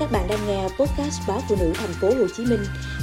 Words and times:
Các 0.00 0.08
bạn 0.12 0.26
đang 0.28 0.38
nghe 0.48 0.62
podcast 0.62 1.28
báo 1.28 1.38
phụ 1.48 1.56
nữ 1.60 1.72
thành 1.74 1.90
phố 2.00 2.08
Hồ 2.08 2.26
Chí 2.36 2.44
Minh 2.50 2.60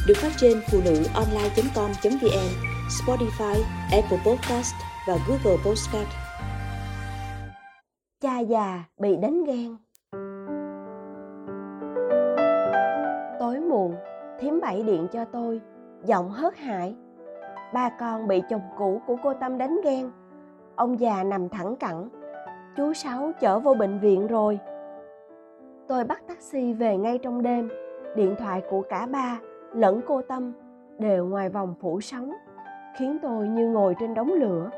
được 0.08 0.14
phát 0.18 0.32
trên 0.38 0.62
phụ 0.72 0.78
nữ 0.86 1.04
online.com.vn, 1.14 2.50
Spotify, 2.90 3.62
Apple 3.92 4.18
Podcast 4.26 4.74
và 5.08 5.18
Google 5.28 5.58
Podcast. 5.66 6.08
Cha 8.22 8.40
già 8.40 8.84
bị 8.98 9.18
đánh 9.18 9.44
ghen. 9.44 9.78
Tối 13.40 13.60
muộn, 13.60 13.96
thím 14.40 14.60
bảy 14.62 14.84
điện 14.84 15.08
cho 15.14 15.26
tôi, 15.26 15.62
giọng 16.06 16.30
hớt 16.30 16.58
hải. 16.58 16.96
Ba 17.74 17.90
con 18.00 18.28
bị 18.28 18.42
chồng 18.50 18.62
cũ 18.78 19.02
của 19.08 19.16
cô 19.24 19.34
Tâm 19.34 19.58
đánh 19.58 19.80
ghen. 19.84 20.12
Ông 20.76 21.00
già 21.00 21.24
nằm 21.24 21.50
thẳng 21.50 21.76
cẳng. 21.76 22.10
Chú 22.78 22.94
Sáu 22.94 23.32
chở 23.40 23.60
vô 23.60 23.74
bệnh 23.74 24.00
viện 24.00 24.28
rồi. 24.28 24.60
Tôi 25.94 26.04
bắt 26.04 26.28
taxi 26.28 26.74
về 26.74 26.98
ngay 26.98 27.18
trong 27.18 27.42
đêm. 27.42 27.70
Điện 28.16 28.36
thoại 28.40 28.64
của 28.70 28.82
cả 28.82 29.06
ba 29.06 29.40
lẫn 29.74 30.02
cô 30.08 30.22
Tâm 30.22 30.54
đều 31.00 31.26
ngoài 31.26 31.50
vòng 31.50 31.76
phủ 31.82 32.02
sóng, 32.02 32.34
khiến 32.98 33.18
tôi 33.22 33.48
như 33.48 33.70
ngồi 33.70 33.96
trên 34.00 34.14
đống 34.14 34.34
lửa. 34.34 34.70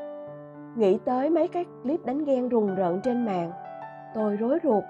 Nghĩ 0.76 0.98
tới 1.04 1.30
mấy 1.30 1.48
cái 1.48 1.64
clip 1.82 2.04
đánh 2.04 2.24
ghen 2.24 2.48
rùng 2.48 2.74
rợn 2.74 3.00
trên 3.04 3.24
mạng, 3.24 3.52
tôi 4.14 4.36
rối 4.36 4.58
ruột. 4.62 4.84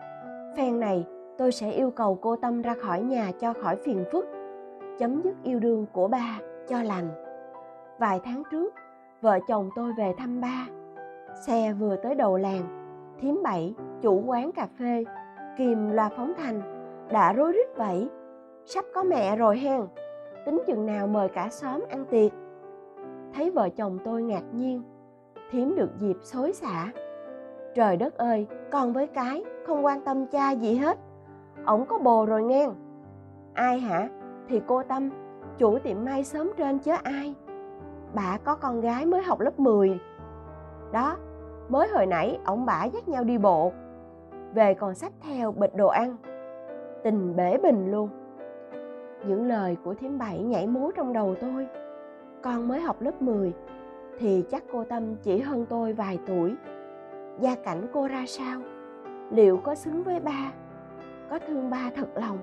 Phen 0.56 0.80
này, 0.80 1.06
tôi 1.38 1.52
sẽ 1.52 1.70
yêu 1.70 1.90
cầu 1.90 2.18
cô 2.20 2.36
Tâm 2.36 2.62
ra 2.62 2.74
khỏi 2.82 3.02
nhà 3.02 3.32
cho 3.40 3.52
khỏi 3.52 3.76
phiền 3.76 4.04
phức, 4.12 4.26
chấm 4.98 5.22
dứt 5.22 5.34
yêu 5.42 5.58
đương 5.58 5.86
của 5.92 6.08
ba 6.08 6.38
cho 6.68 6.82
lành. 6.82 7.08
Vài 7.98 8.20
tháng 8.24 8.42
trước, 8.50 8.74
vợ 9.20 9.38
chồng 9.48 9.70
tôi 9.76 9.92
về 9.98 10.14
thăm 10.18 10.40
ba. 10.40 10.66
Xe 11.46 11.72
vừa 11.72 11.96
tới 11.96 12.14
đầu 12.14 12.36
làng, 12.36 12.62
thím 13.20 13.40
bảy, 13.42 13.74
chủ 14.02 14.22
quán 14.26 14.52
cà 14.52 14.68
phê, 14.78 15.04
kìm 15.56 15.90
loa 15.90 16.08
phóng 16.08 16.32
thanh, 16.36 16.60
đã 17.12 17.32
rối 17.32 17.52
rít 17.52 17.76
vậy. 17.76 18.10
Sắp 18.64 18.84
có 18.94 19.02
mẹ 19.02 19.36
rồi 19.36 19.58
hen, 19.58 19.80
tính 20.46 20.62
chừng 20.66 20.86
nào 20.86 21.06
mời 21.06 21.28
cả 21.28 21.48
xóm 21.50 21.84
ăn 21.90 22.04
tiệc. 22.10 22.32
Thấy 23.34 23.50
vợ 23.50 23.68
chồng 23.68 23.98
tôi 24.04 24.22
ngạc 24.22 24.42
nhiên, 24.52 24.82
thím 25.50 25.74
được 25.76 25.90
dịp 25.98 26.16
xối 26.22 26.52
xả. 26.52 26.92
Trời 27.74 27.96
đất 27.96 28.14
ơi, 28.14 28.46
con 28.70 28.92
với 28.92 29.06
cái, 29.06 29.44
không 29.66 29.84
quan 29.84 30.00
tâm 30.00 30.26
cha 30.26 30.50
gì 30.50 30.74
hết. 30.74 30.98
Ổng 31.64 31.86
có 31.86 31.98
bồ 31.98 32.26
rồi 32.26 32.42
nghe. 32.42 32.68
Ai 33.54 33.78
hả? 33.80 34.08
Thì 34.48 34.60
cô 34.66 34.82
Tâm, 34.82 35.10
chủ 35.58 35.78
tiệm 35.78 36.04
may 36.04 36.24
sớm 36.24 36.50
trên 36.56 36.78
chứ 36.78 36.92
ai. 37.02 37.34
Bà 38.14 38.38
có 38.44 38.54
con 38.54 38.80
gái 38.80 39.06
mới 39.06 39.22
học 39.22 39.40
lớp 39.40 39.60
10. 39.60 39.98
Đó, 40.92 41.16
mới 41.68 41.88
hồi 41.88 42.06
nãy 42.06 42.38
ổng 42.44 42.66
bả 42.66 42.84
dắt 42.84 43.08
nhau 43.08 43.24
đi 43.24 43.38
bộ. 43.38 43.72
Về 44.56 44.74
còn 44.74 44.94
xách 44.94 45.12
theo 45.20 45.52
bịch 45.52 45.74
đồ 45.74 45.88
ăn. 45.88 46.16
Tình 47.04 47.36
bể 47.36 47.58
bình 47.58 47.90
luôn. 47.90 48.08
Những 49.26 49.46
lời 49.46 49.76
của 49.84 49.94
thím 49.94 50.18
bảy 50.18 50.38
nhảy 50.38 50.66
múa 50.66 50.90
trong 50.96 51.12
đầu 51.12 51.34
tôi. 51.40 51.66
Con 52.42 52.68
mới 52.68 52.80
học 52.80 53.00
lớp 53.00 53.22
10 53.22 53.52
thì 54.18 54.44
chắc 54.50 54.64
cô 54.72 54.84
Tâm 54.84 55.14
chỉ 55.22 55.38
hơn 55.40 55.66
tôi 55.68 55.92
vài 55.92 56.18
tuổi. 56.26 56.54
Gia 57.40 57.54
cảnh 57.54 57.86
cô 57.92 58.08
ra 58.08 58.24
sao? 58.26 58.60
Liệu 59.30 59.56
có 59.56 59.74
xứng 59.74 60.02
với 60.02 60.20
ba? 60.20 60.52
Có 61.30 61.38
thương 61.38 61.70
ba 61.70 61.90
thật 61.96 62.08
lòng? 62.14 62.38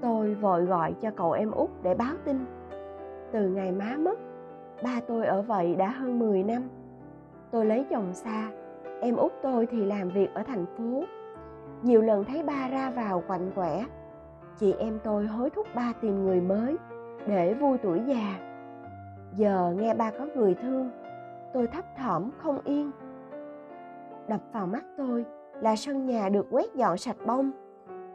Tôi 0.00 0.34
vội 0.34 0.64
gọi 0.64 0.94
cho 1.00 1.10
cậu 1.10 1.32
em 1.32 1.50
út 1.50 1.70
để 1.82 1.94
báo 1.94 2.14
tin. 2.24 2.44
Từ 3.32 3.48
ngày 3.48 3.72
má 3.72 3.96
mất, 3.98 4.18
ba 4.82 5.00
tôi 5.06 5.26
ở 5.26 5.42
vậy 5.42 5.74
đã 5.74 5.88
hơn 5.88 6.18
10 6.18 6.42
năm. 6.42 6.62
Tôi 7.50 7.66
lấy 7.66 7.84
chồng 7.90 8.14
xa, 8.14 8.50
em 9.00 9.16
út 9.16 9.32
tôi 9.42 9.66
thì 9.66 9.84
làm 9.84 10.08
việc 10.08 10.34
ở 10.34 10.42
thành 10.42 10.66
phố. 10.76 11.04
Nhiều 11.84 12.02
lần 12.02 12.24
thấy 12.24 12.42
ba 12.42 12.68
ra 12.68 12.90
vào 12.90 13.22
quạnh 13.26 13.50
quẻ, 13.54 13.84
chị 14.58 14.74
em 14.78 14.98
tôi 15.04 15.26
hối 15.26 15.50
thúc 15.50 15.66
ba 15.74 15.92
tìm 16.00 16.24
người 16.24 16.40
mới 16.40 16.76
để 17.26 17.54
vui 17.54 17.78
tuổi 17.78 18.00
già. 18.06 18.38
Giờ 19.32 19.74
nghe 19.78 19.94
ba 19.94 20.10
có 20.18 20.26
người 20.36 20.54
thương, 20.54 20.90
tôi 21.52 21.66
thấp 21.66 21.84
thỏm 21.98 22.30
không 22.38 22.58
yên. 22.64 22.90
Đập 24.28 24.40
vào 24.52 24.66
mắt 24.66 24.84
tôi 24.96 25.24
là 25.60 25.76
sân 25.76 26.06
nhà 26.06 26.28
được 26.28 26.46
quét 26.50 26.74
dọn 26.74 26.98
sạch 26.98 27.16
bông. 27.26 27.50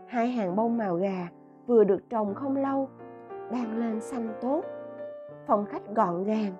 Hai 0.08 0.28
hàng 0.28 0.56
bông 0.56 0.78
màu 0.78 0.96
gà 0.96 1.28
vừa 1.68 1.84
được 1.84 2.10
trồng 2.10 2.36
không 2.36 2.56
lâu, 2.56 2.90
đang 3.52 3.78
lên 3.78 4.00
xanh 4.02 4.30
tốt. 4.42 4.62
Phòng 5.48 5.66
khách 5.66 5.96
gọn 5.96 6.24
gàng 6.24 6.54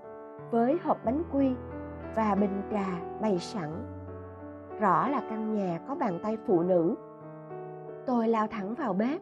với 0.52 0.78
hộp 0.84 1.06
bánh 1.06 1.24
quy 1.32 1.52
và 2.16 2.36
bình 2.36 2.62
trà 2.72 2.88
bày 3.22 3.40
sẵn. 3.40 3.70
Rõ 4.80 5.08
là 5.08 5.22
căn 5.30 5.54
nhà 5.54 5.80
có 5.88 5.96
bàn 5.96 6.20
tay 6.24 6.38
phụ 6.48 6.62
nữ. 6.62 6.96
Tôi 8.10 8.28
lao 8.28 8.48
thẳng 8.48 8.76
vào 8.76 8.94
bếp. 8.94 9.22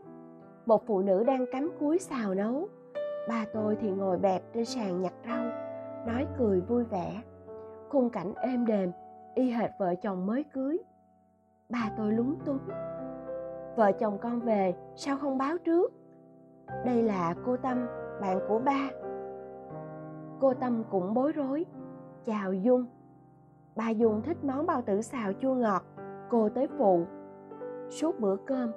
Một 0.66 0.88
phụ 0.88 1.02
nữ 1.02 1.24
đang 1.24 1.46
cắm 1.52 1.72
cúi 1.80 2.00
xào 2.00 2.34
nấu. 2.34 2.68
Ba 3.30 3.46
tôi 3.54 3.78
thì 3.82 3.92
ngồi 3.92 4.18
bẹp 4.18 4.42
trên 4.54 4.66
sàn 4.66 5.02
nhặt 5.02 5.14
rau, 5.26 5.44
nói 6.06 6.28
cười 6.38 6.62
vui 6.62 6.84
vẻ. 6.84 7.22
Khung 7.90 8.10
cảnh 8.10 8.34
êm 8.36 8.66
đềm, 8.66 8.92
y 9.36 9.50
hệt 9.50 9.72
vợ 9.80 9.96
chồng 9.96 10.26
mới 10.26 10.44
cưới. 10.44 10.78
Ba 11.70 11.92
tôi 11.98 12.14
lúng 12.14 12.36
túng. 12.46 12.60
Vợ 13.76 13.92
chồng 13.92 14.18
con 14.22 14.40
về, 14.40 14.76
sao 14.96 15.18
không 15.18 15.38
báo 15.38 15.58
trước? 15.58 15.94
Đây 16.86 17.04
là 17.04 17.36
cô 17.46 17.58
Tâm, 17.58 17.88
bạn 18.22 18.40
của 18.48 18.60
ba. 18.60 18.90
Cô 20.40 20.54
Tâm 20.54 20.84
cũng 20.92 21.14
bối 21.14 21.32
rối. 21.32 21.66
Chào 22.26 22.54
Dung. 22.54 22.86
Bà 23.76 23.90
Dung 23.90 24.22
thích 24.22 24.44
món 24.44 24.66
bao 24.66 24.82
tử 24.82 25.02
xào 25.02 25.34
chua 25.34 25.54
ngọt, 25.54 25.84
cô 26.30 26.50
tới 26.50 26.68
phụ. 26.78 27.06
Suốt 27.90 28.20
bữa 28.20 28.36
cơm, 28.36 28.72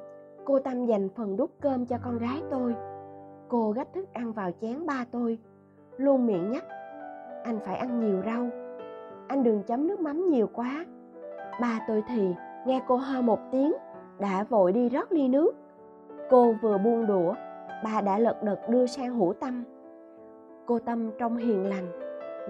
cô 0.45 0.59
Tâm 0.59 0.87
dành 0.87 1.09
phần 1.09 1.37
đút 1.37 1.51
cơm 1.61 1.87
cho 1.87 1.97
con 2.05 2.19
gái 2.19 2.43
tôi. 2.51 2.75
Cô 3.49 3.73
gắp 3.73 3.89
thức 3.95 4.13
ăn 4.13 4.33
vào 4.33 4.51
chén 4.61 4.87
ba 4.87 5.05
tôi, 5.11 5.39
luôn 5.97 6.27
miệng 6.27 6.51
nhắc, 6.51 6.65
anh 7.45 7.59
phải 7.65 7.77
ăn 7.77 8.01
nhiều 8.01 8.23
rau, 8.27 8.49
anh 9.29 9.43
đừng 9.45 9.63
chấm 9.63 9.87
nước 9.87 10.01
mắm 10.01 10.29
nhiều 10.31 10.49
quá. 10.53 10.85
Ba 11.61 11.81
tôi 11.89 12.03
thì 12.09 12.35
nghe 12.67 12.81
cô 12.89 12.97
ho 12.97 13.21
một 13.21 13.39
tiếng, 13.53 13.73
đã 14.19 14.45
vội 14.49 14.73
đi 14.73 14.89
rót 14.89 15.13
ly 15.13 15.29
nước. 15.29 15.53
Cô 16.31 16.55
vừa 16.63 16.79
buông 16.79 17.07
đũa, 17.07 17.35
bà 17.85 18.01
đã 18.01 18.19
lật 18.19 18.43
đật 18.43 18.61
đưa 18.69 18.87
sang 18.87 19.15
hủ 19.15 19.33
tâm. 19.33 19.65
Cô 20.67 20.79
Tâm 20.79 21.11
trông 21.19 21.37
hiền 21.37 21.67
lành, 21.67 21.87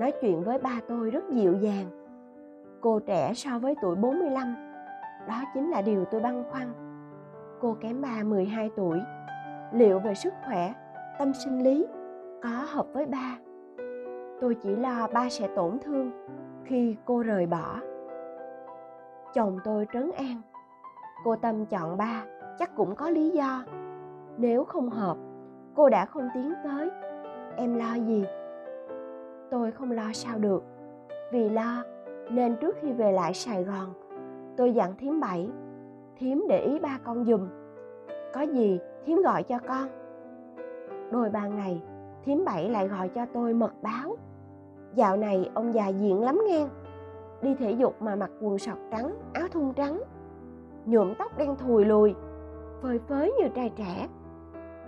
nói 0.00 0.12
chuyện 0.20 0.42
với 0.44 0.58
ba 0.58 0.80
tôi 0.88 1.10
rất 1.10 1.24
dịu 1.30 1.54
dàng. 1.54 1.86
Cô 2.80 3.00
trẻ 3.00 3.32
so 3.34 3.58
với 3.58 3.74
tuổi 3.82 3.96
45, 3.96 4.69
đó 5.28 5.34
chính 5.54 5.70
là 5.70 5.82
điều 5.82 6.04
tôi 6.04 6.20
băn 6.20 6.44
khoăn. 6.50 6.72
Cô 7.60 7.76
kém 7.80 8.02
ba 8.02 8.22
12 8.24 8.70
tuổi, 8.76 9.00
liệu 9.72 9.98
về 9.98 10.14
sức 10.14 10.32
khỏe, 10.46 10.74
tâm 11.18 11.32
sinh 11.34 11.62
lý 11.62 11.86
có 12.42 12.48
hợp 12.48 12.86
với 12.92 13.06
ba? 13.06 13.38
Tôi 14.40 14.54
chỉ 14.54 14.76
lo 14.76 15.08
ba 15.12 15.28
sẽ 15.28 15.48
tổn 15.56 15.78
thương 15.78 16.10
khi 16.64 16.96
cô 17.04 17.22
rời 17.22 17.46
bỏ. 17.46 17.80
Chồng 19.34 19.58
tôi 19.64 19.86
trấn 19.92 20.10
an, 20.16 20.42
cô 21.24 21.36
Tâm 21.36 21.66
chọn 21.66 21.96
ba 21.96 22.24
chắc 22.60 22.76
cũng 22.76 22.94
có 22.94 23.10
lý 23.10 23.30
do. 23.30 23.64
Nếu 24.38 24.64
không 24.64 24.90
hợp, 24.90 25.16
cô 25.74 25.88
đã 25.88 26.06
không 26.06 26.28
tiến 26.34 26.54
tới. 26.64 26.90
Em 27.56 27.74
lo 27.74 27.94
gì? 27.94 28.24
Tôi 29.50 29.70
không 29.70 29.90
lo 29.90 30.12
sao 30.12 30.38
được. 30.38 30.62
Vì 31.32 31.48
lo 31.48 31.82
nên 32.30 32.56
trước 32.56 32.76
khi 32.80 32.92
về 32.92 33.12
lại 33.12 33.34
Sài 33.34 33.64
Gòn, 33.64 33.92
tôi 34.56 34.72
dặn 34.72 34.94
thím 34.98 35.20
bảy, 35.20 35.48
thím 36.16 36.44
để 36.48 36.60
ý 36.60 36.78
ba 36.78 36.98
con 37.04 37.24
dùm. 37.24 37.48
Có 38.34 38.40
gì 38.40 38.80
thím 39.06 39.22
gọi 39.22 39.42
cho 39.42 39.58
con. 39.58 39.88
Đôi 41.12 41.30
ba 41.30 41.46
ngày, 41.46 41.82
thím 42.24 42.44
bảy 42.44 42.70
lại 42.70 42.88
gọi 42.88 43.08
cho 43.08 43.26
tôi 43.34 43.54
mật 43.54 43.72
báo. 43.82 44.16
Dạo 44.94 45.16
này 45.16 45.50
ông 45.54 45.74
già 45.74 45.88
diện 45.88 46.22
lắm 46.22 46.40
nghe. 46.46 46.66
Đi 47.42 47.54
thể 47.54 47.70
dục 47.70 48.02
mà 48.02 48.16
mặc 48.16 48.30
quần 48.40 48.58
sọt 48.58 48.78
trắng, 48.90 49.14
áo 49.32 49.48
thun 49.48 49.72
trắng. 49.72 50.02
Nhuộm 50.86 51.14
tóc 51.14 51.38
đen 51.38 51.56
thùi 51.56 51.84
lùi, 51.84 52.14
phơi 52.82 52.98
phới 52.98 53.32
như 53.32 53.48
trai 53.54 53.72
trẻ. 53.76 54.08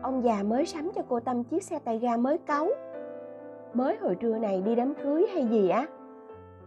Ông 0.02 0.25
già 0.25 0.42
mới 0.42 0.66
sắm 0.66 0.90
cho 0.94 1.02
cô 1.08 1.20
Tâm 1.20 1.44
chiếc 1.44 1.62
xe 1.62 1.78
tay 1.78 1.98
ga 1.98 2.16
mới 2.16 2.38
cáu. 2.38 2.69
Mới 3.75 3.96
hồi 3.96 4.14
trưa 4.14 4.38
này 4.38 4.62
đi 4.62 4.75
đám 4.75 4.94
cưới 4.94 5.26
hay 5.34 5.46
gì 5.46 5.69
á? 5.69 5.87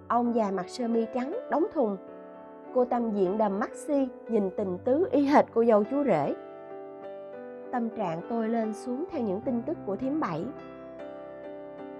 Ông 0.08 0.36
già 0.36 0.52
mặc 0.52 0.70
sơ 0.70 0.88
mi 0.88 1.06
trắng, 1.14 1.40
đóng 1.52 1.66
thùng. 1.74 1.98
Cô 2.76 2.86
Tâm 2.86 3.12
diện 3.12 3.38
đầm 3.38 3.60
maxi, 3.60 4.08
nhìn 4.30 4.50
tình 4.58 4.78
tứ 4.78 5.08
y 5.12 5.26
hệt 5.26 5.46
cô 5.54 5.66
dâu 5.66 5.84
chú 5.84 6.04
rể. 6.04 6.36
Tâm 7.72 7.90
trạng 7.90 8.22
tôi 8.30 8.50
lên 8.50 8.74
xuống 8.74 9.06
theo 9.12 9.22
những 9.22 9.42
tin 9.42 9.62
tức 9.62 9.78
của 9.86 9.96
thím 9.96 10.20
bảy. 10.20 10.46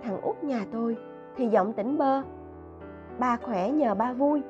Thằng 0.04 0.22
út 0.22 0.44
nhà 0.44 0.66
tôi 0.72 0.98
thì 1.38 1.48
giọng 1.48 1.74
tỉnh 1.74 1.98
bơ. 1.98 2.22
Ba 3.20 3.38
khỏe 3.38 3.72
nhờ 3.72 3.96
ba 3.96 4.14
vui, 4.14 4.42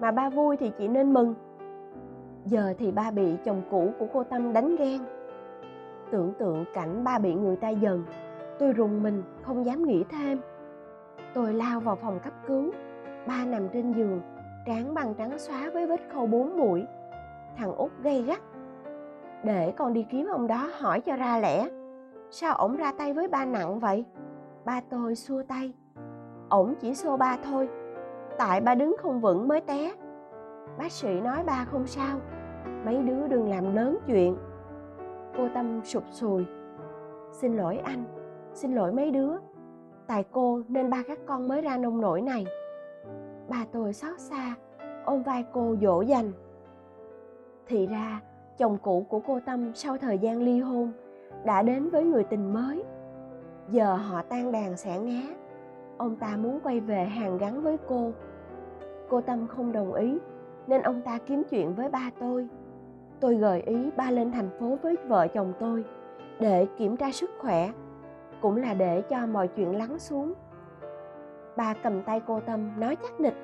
mà 0.00 0.10
ba 0.10 0.30
vui 0.30 0.56
thì 0.56 0.72
chị 0.78 0.88
nên 0.88 1.12
mừng. 1.12 1.34
Giờ 2.44 2.74
thì 2.78 2.92
ba 2.92 3.10
bị 3.10 3.36
chồng 3.44 3.62
cũ 3.70 3.90
của 3.98 4.06
cô 4.12 4.24
Tâm 4.24 4.52
đánh 4.52 4.76
ghen. 4.76 5.00
Tưởng 6.10 6.32
tượng 6.38 6.64
cảnh 6.74 7.04
ba 7.04 7.18
bị 7.18 7.34
người 7.34 7.56
ta 7.56 7.68
dần, 7.68 8.04
tôi 8.58 8.72
rùng 8.72 9.02
mình 9.02 9.22
không 9.42 9.66
dám 9.66 9.84
nghĩ 9.84 10.04
thêm. 10.10 10.40
Tôi 11.34 11.54
lao 11.54 11.80
vào 11.80 11.96
phòng 11.96 12.20
cấp 12.24 12.32
cứu, 12.46 12.70
ba 13.26 13.44
nằm 13.44 13.68
trên 13.68 13.92
giường, 13.92 14.20
trán 14.68 14.94
bằng 14.94 15.14
trắng 15.14 15.38
xóa 15.38 15.70
với 15.74 15.86
vết 15.86 16.00
khâu 16.12 16.26
bốn 16.26 16.56
mũi. 16.56 16.86
Thằng 17.56 17.74
út 17.74 17.90
gây 18.02 18.22
gắt. 18.22 18.40
để 19.44 19.72
con 19.76 19.92
đi 19.92 20.06
kiếm 20.10 20.26
ông 20.26 20.46
đó 20.46 20.70
hỏi 20.78 21.00
cho 21.00 21.16
ra 21.16 21.38
lẽ. 21.38 21.68
Sao 22.30 22.54
ổng 22.54 22.76
ra 22.76 22.92
tay 22.98 23.12
với 23.12 23.28
ba 23.28 23.44
nặng 23.44 23.80
vậy? 23.80 24.04
Ba 24.64 24.80
tôi 24.90 25.14
xua 25.14 25.42
tay. 25.42 25.72
Ổng 26.48 26.74
chỉ 26.80 26.94
xô 26.94 27.16
ba 27.16 27.38
thôi. 27.44 27.68
Tại 28.38 28.60
ba 28.60 28.74
đứng 28.74 28.96
không 28.98 29.20
vững 29.20 29.48
mới 29.48 29.60
té. 29.60 29.92
Bác 30.78 30.92
sĩ 30.92 31.20
nói 31.20 31.44
ba 31.46 31.66
không 31.70 31.86
sao. 31.86 32.18
Mấy 32.84 33.02
đứa 33.02 33.28
đừng 33.28 33.48
làm 33.48 33.74
lớn 33.74 33.98
chuyện. 34.06 34.36
Cô 35.36 35.48
tâm 35.54 35.80
sụp 35.84 36.04
sùi. 36.10 36.46
Xin 37.32 37.56
lỗi 37.56 37.78
anh. 37.84 38.04
Xin 38.52 38.74
lỗi 38.74 38.92
mấy 38.92 39.10
đứa. 39.10 39.32
Tại 40.06 40.24
cô 40.32 40.62
nên 40.68 40.90
ba 40.90 41.02
các 41.08 41.18
con 41.26 41.48
mới 41.48 41.60
ra 41.60 41.76
nông 41.76 42.00
nổi 42.00 42.22
này 42.22 42.46
ba 43.48 43.64
tôi 43.72 43.92
xót 43.92 44.18
xa, 44.18 44.54
ôm 45.04 45.22
vai 45.22 45.44
cô 45.52 45.76
dỗ 45.82 46.00
dành. 46.00 46.32
Thì 47.66 47.86
ra, 47.86 48.20
chồng 48.58 48.78
cũ 48.82 49.06
của 49.08 49.20
cô 49.20 49.40
tâm 49.46 49.72
sau 49.74 49.98
thời 49.98 50.18
gian 50.18 50.42
ly 50.42 50.60
hôn 50.60 50.92
đã 51.44 51.62
đến 51.62 51.90
với 51.90 52.04
người 52.04 52.24
tình 52.24 52.52
mới. 52.52 52.84
Giờ 53.68 53.94
họ 53.94 54.22
tan 54.22 54.52
đàn 54.52 54.76
xẻ 54.76 54.98
ngá, 54.98 55.22
ông 55.96 56.16
ta 56.16 56.36
muốn 56.36 56.60
quay 56.60 56.80
về 56.80 57.04
hàng 57.04 57.38
gắn 57.38 57.62
với 57.62 57.76
cô. 57.88 58.12
Cô 59.08 59.20
tâm 59.20 59.46
không 59.46 59.72
đồng 59.72 59.94
ý, 59.94 60.18
nên 60.66 60.82
ông 60.82 61.02
ta 61.02 61.18
kiếm 61.26 61.42
chuyện 61.50 61.74
với 61.74 61.88
ba 61.88 62.10
tôi. 62.20 62.48
Tôi 63.20 63.34
gợi 63.34 63.60
ý 63.60 63.90
ba 63.96 64.10
lên 64.10 64.32
thành 64.32 64.50
phố 64.60 64.78
với 64.82 64.96
vợ 65.06 65.26
chồng 65.28 65.52
tôi 65.58 65.84
để 66.40 66.66
kiểm 66.76 66.96
tra 66.96 67.10
sức 67.10 67.30
khỏe, 67.38 67.70
cũng 68.40 68.56
là 68.56 68.74
để 68.74 69.02
cho 69.02 69.26
mọi 69.26 69.48
chuyện 69.48 69.76
lắng 69.78 69.98
xuống 69.98 70.34
ba 71.58 71.74
cầm 71.82 72.02
tay 72.02 72.20
cô 72.26 72.40
tâm, 72.40 72.80
nói 72.80 72.96
chắc 73.02 73.20
nịch. 73.20 73.34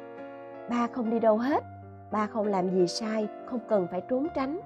Ba 0.71 0.87
không 0.87 1.11
đi 1.11 1.21
đâu 1.21 1.39
hết, 1.39 1.65
ba 2.13 2.27
không 2.27 2.47
làm 2.47 2.71
gì 2.71 2.87
sai, 2.87 3.29
không 3.47 3.61
cần 3.69 3.87
phải 3.91 4.01
trốn 4.01 4.27
tránh. 4.35 4.61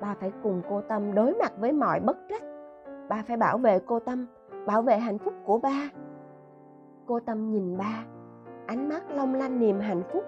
Ba 0.00 0.14
phải 0.20 0.32
cùng 0.42 0.62
cô 0.70 0.80
tâm 0.80 1.14
đối 1.14 1.34
mặt 1.34 1.52
với 1.58 1.72
mọi 1.72 2.00
bất 2.00 2.16
trắc. 2.28 2.42
Ba 3.08 3.22
phải 3.28 3.36
bảo 3.36 3.58
vệ 3.58 3.78
cô 3.86 4.00
tâm, 4.00 4.26
bảo 4.66 4.82
vệ 4.82 4.98
hạnh 4.98 5.18
phúc 5.18 5.34
của 5.44 5.58
ba. 5.58 5.88
Cô 7.06 7.20
tâm 7.20 7.50
nhìn 7.50 7.76
ba, 7.78 8.04
ánh 8.66 8.88
mắt 8.88 9.02
long 9.10 9.34
lanh 9.34 9.60
niềm 9.60 9.80
hạnh 9.80 10.02
phúc. 10.12 10.24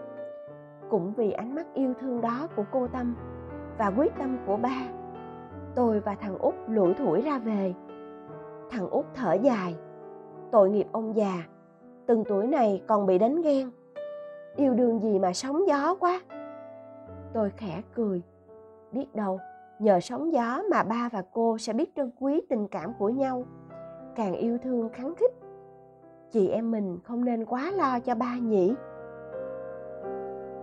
Cũng 0.91 1.13
vì 1.17 1.33
ánh 1.33 1.55
mắt 1.55 1.67
yêu 1.75 1.95
thương 2.01 2.21
đó 2.21 2.49
của 2.57 2.65
cô 2.73 2.89
tâm 2.89 3.15
và 3.79 3.93
quyết 3.97 4.13
tâm 4.19 4.39
của 4.47 4.57
ba, 4.57 4.83
tôi 5.75 6.01
và 6.01 6.15
thằng 6.15 6.39
út 6.39 6.55
lủi 6.69 6.95
thủi 6.95 7.21
ra 7.21 7.39
về. 7.39 7.75
Thằng 8.71 8.91
út 8.91 9.05
thở 9.15 9.33
dài. 9.33 9.77
Tội 10.51 10.71
nghiệp 10.71 10.87
ông 10.93 11.17
già 11.17 11.33
từng 12.13 12.25
tuổi 12.29 12.47
này 12.47 12.83
còn 12.87 13.07
bị 13.07 13.19
đánh 13.19 13.43
ghen 13.43 13.71
yêu 14.57 14.75
đương 14.75 15.01
gì 15.01 15.19
mà 15.19 15.33
sóng 15.33 15.69
gió 15.69 15.95
quá. 16.01 16.21
Tôi 17.35 17.51
khẽ 17.57 17.83
cười. 17.95 18.23
Biết 18.93 19.15
đâu, 19.15 19.39
nhờ 19.79 20.01
sóng 20.01 20.33
gió 20.33 20.63
mà 20.71 20.83
ba 20.83 21.09
và 21.13 21.23
cô 21.33 21.59
sẽ 21.59 21.73
biết 21.73 21.95
trân 21.97 22.11
quý 22.21 22.41
tình 22.49 22.69
cảm 22.69 22.93
của 22.99 23.09
nhau. 23.09 23.45
Càng 24.17 24.35
yêu 24.35 24.59
thương 24.63 24.89
khắng 24.89 25.15
khích. 25.15 25.33
Chị 26.31 26.49
em 26.49 26.71
mình 26.71 26.99
không 27.05 27.25
nên 27.25 27.45
quá 27.45 27.71
lo 27.71 28.01
cho 28.01 28.15
ba 28.15 28.37
nhỉ. 28.43 28.75